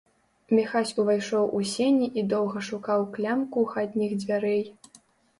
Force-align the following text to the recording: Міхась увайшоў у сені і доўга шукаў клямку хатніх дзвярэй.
Міхась 0.59 0.91
увайшоў 1.01 1.43
у 1.59 1.59
сені 1.71 2.07
і 2.21 2.23
доўга 2.31 2.63
шукаў 2.69 3.05
клямку 3.17 3.65
хатніх 3.75 4.15
дзвярэй. 4.23 4.63